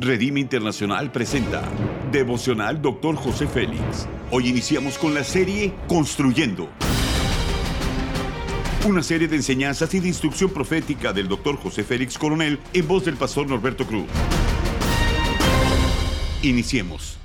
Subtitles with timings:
[0.00, 1.68] Redime Internacional presenta
[2.12, 3.16] Devocional Dr.
[3.16, 4.06] José Félix.
[4.30, 6.68] Hoy iniciamos con la serie Construyendo.
[8.86, 11.56] Una serie de enseñanzas y de instrucción profética del Dr.
[11.56, 14.06] José Félix Coronel en voz del pastor Norberto Cruz.
[16.42, 17.18] Iniciemos.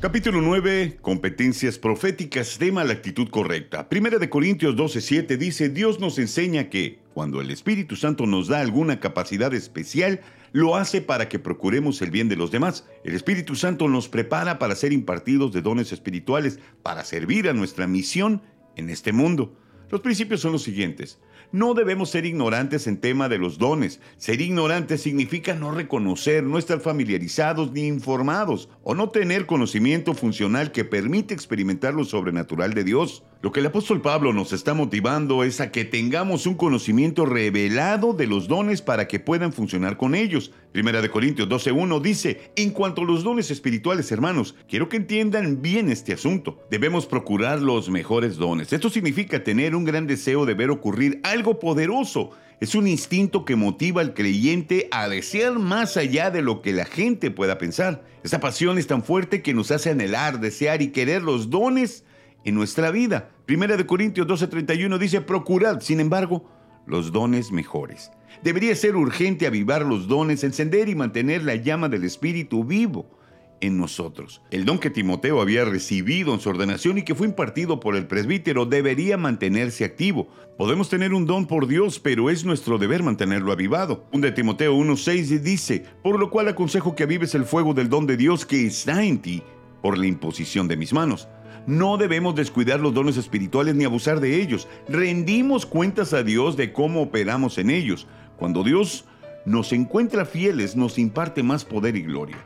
[0.00, 0.98] Capítulo 9.
[1.00, 2.56] Competencias proféticas.
[2.56, 3.88] Tema la actitud correcta.
[3.88, 8.60] Primera de Corintios 12:7 dice, Dios nos enseña que, cuando el Espíritu Santo nos da
[8.60, 10.20] alguna capacidad especial,
[10.52, 12.86] lo hace para que procuremos el bien de los demás.
[13.02, 17.88] El Espíritu Santo nos prepara para ser impartidos de dones espirituales, para servir a nuestra
[17.88, 18.40] misión
[18.76, 19.52] en este mundo.
[19.90, 21.18] Los principios son los siguientes.
[21.52, 24.00] No debemos ser ignorantes en tema de los dones.
[24.16, 30.72] Ser ignorante significa no reconocer, no estar familiarizados ni informados o no tener conocimiento funcional
[30.72, 33.24] que permite experimentar lo sobrenatural de Dios.
[33.40, 38.12] Lo que el apóstol Pablo nos está motivando es a que tengamos un conocimiento revelado
[38.12, 40.50] de los dones para que puedan funcionar con ellos.
[40.72, 45.62] Primera de Corintios 12.1 dice, en cuanto a los dones espirituales, hermanos, quiero que entiendan
[45.62, 46.66] bien este asunto.
[46.68, 48.72] Debemos procurar los mejores dones.
[48.72, 52.30] Esto significa tener un gran deseo de ver ocurrir algo poderoso.
[52.60, 56.84] Es un instinto que motiva al creyente a desear más allá de lo que la
[56.84, 58.04] gente pueda pensar.
[58.24, 62.04] Esa pasión es tan fuerte que nos hace anhelar, desear y querer los dones
[62.44, 63.30] en nuestra vida.
[63.46, 66.50] Primera de Corintios 12:31 dice, procurad, sin embargo,
[66.86, 68.10] los dones mejores.
[68.42, 73.17] Debería ser urgente avivar los dones, encender y mantener la llama del Espíritu vivo
[73.60, 74.42] en nosotros.
[74.50, 78.06] El don que Timoteo había recibido en su ordenación y que fue impartido por el
[78.06, 80.28] presbítero debería mantenerse activo.
[80.56, 84.06] Podemos tener un don por Dios, pero es nuestro deber mantenerlo avivado.
[84.12, 88.06] Un de Timoteo 1.6 dice, por lo cual aconsejo que avives el fuego del don
[88.06, 89.42] de Dios que está en ti
[89.82, 91.28] por la imposición de mis manos.
[91.66, 94.66] No debemos descuidar los dones espirituales ni abusar de ellos.
[94.88, 98.06] Rendimos cuentas a Dios de cómo operamos en ellos.
[98.38, 99.04] Cuando Dios
[99.44, 102.38] nos encuentra fieles, nos imparte más poder y gloria.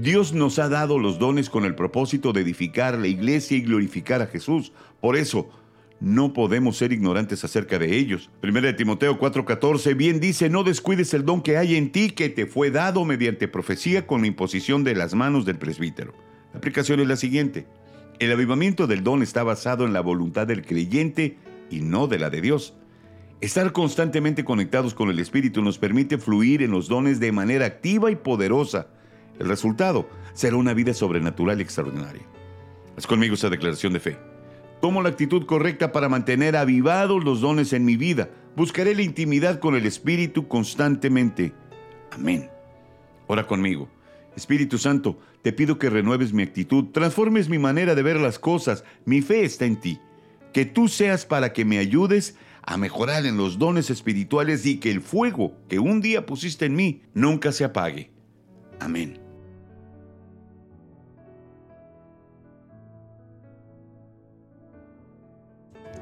[0.00, 4.22] Dios nos ha dado los dones con el propósito de edificar la iglesia y glorificar
[4.22, 4.70] a Jesús.
[5.00, 5.50] Por eso,
[5.98, 8.30] no podemos ser ignorantes acerca de ellos.
[8.40, 12.28] Primera de Timoteo 4:14 bien dice, no descuides el don que hay en ti que
[12.28, 16.14] te fue dado mediante profecía con la imposición de las manos del presbítero.
[16.52, 17.66] La aplicación es la siguiente.
[18.20, 21.38] El avivamiento del don está basado en la voluntad del creyente
[21.72, 22.72] y no de la de Dios.
[23.40, 28.12] Estar constantemente conectados con el Espíritu nos permite fluir en los dones de manera activa
[28.12, 28.86] y poderosa.
[29.38, 32.22] El resultado será una vida sobrenatural y extraordinaria.
[32.96, 34.18] Haz conmigo esa declaración de fe.
[34.80, 38.30] Tomo la actitud correcta para mantener avivados los dones en mi vida.
[38.56, 41.52] Buscaré la intimidad con el Espíritu constantemente.
[42.10, 42.50] Amén.
[43.26, 43.88] Ora conmigo.
[44.36, 48.84] Espíritu Santo, te pido que renueves mi actitud, transformes mi manera de ver las cosas.
[49.04, 50.00] Mi fe está en ti.
[50.52, 54.90] Que tú seas para que me ayudes a mejorar en los dones espirituales y que
[54.90, 58.10] el fuego que un día pusiste en mí nunca se apague.
[58.80, 59.27] Amén.